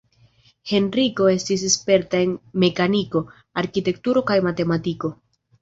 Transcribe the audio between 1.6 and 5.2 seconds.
sperta en mekaniko, arkitekturo kaj matematiko.